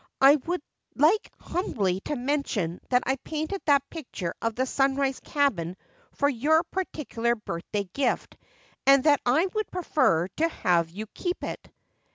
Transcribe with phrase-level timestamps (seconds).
[0.19, 0.63] I would
[0.95, 5.77] like humbly to mention that I painted that picture of the Sunrise cabin
[6.11, 8.35] for your particular birthday gift
[8.87, 11.71] and that I would prefer to have you keep it."